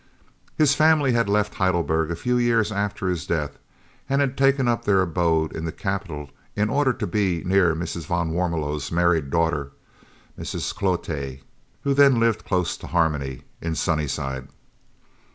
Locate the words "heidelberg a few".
1.53-2.39